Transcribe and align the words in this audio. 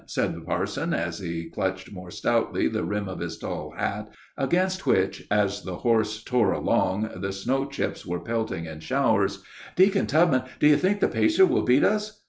said 0.07 0.33
the 0.33 0.41
parson, 0.41 0.95
as 0.95 1.19
he 1.19 1.47
clutched 1.51 1.93
the 1.93 2.83
rim 2.83 3.07
of 3.07 3.19
his 3.19 3.37
tall 3.37 3.71
hat, 3.77 4.09
against 4.35 4.87
which, 4.87 5.27
as 5.29 5.61
the 5.61 5.75
horse 5.75 6.23
tore 6.23 6.53
along, 6.53 7.07
the 7.17 7.31
snow 7.31 7.65
chips 7.65 8.03
were 8.03 8.19
pelting 8.19 8.65
in 8.65 8.79
showers, 8.79 9.37
more 9.37 9.45
stoutly, 9.77 9.85
"Deacon 9.85 10.07
Tubman! 10.07 10.41
do 10.59 10.65
you 10.65 10.77
think 10.77 11.01
the 11.01 11.07
pacer 11.07 11.45
will 11.45 11.61
beat 11.61 11.83
us?" 11.83 12.19